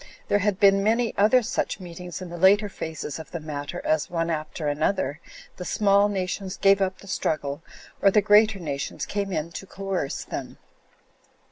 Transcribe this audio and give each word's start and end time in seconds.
There 0.29 0.39
had 0.39 0.59
been 0.59 0.81
many 0.81 1.15
other 1.15 1.43
such 1.43 1.79
meetings 1.79 2.23
in 2.23 2.29
the 2.31 2.37
later 2.39 2.69
phases 2.69 3.19
of 3.19 3.29
the 3.29 3.39
matter 3.39 3.83
as, 3.85 4.09
one 4.09 4.31
after 4.31 4.67
another, 4.67 5.19
the 5.57 5.63
smaller 5.63 6.09
nations 6.09 6.57
gave 6.57 6.81
up 6.81 6.97
the 6.97 7.07
struggle, 7.07 7.61
or 8.01 8.09
the 8.09 8.19
greater 8.19 8.57
nations 8.57 9.05
came 9.05 9.31
in 9.31 9.51
to 9.51 9.67
coerce 9.67 10.23
them. 10.23 10.57